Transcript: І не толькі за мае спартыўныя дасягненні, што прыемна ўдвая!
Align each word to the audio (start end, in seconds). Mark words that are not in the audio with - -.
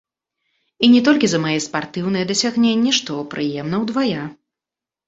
І 0.87 0.89
не 0.93 1.01
толькі 1.09 1.29
за 1.33 1.39
мае 1.45 1.53
спартыўныя 1.67 2.25
дасягненні, 2.33 2.91
што 3.03 3.23
прыемна 3.37 3.75
ўдвая! 3.85 4.23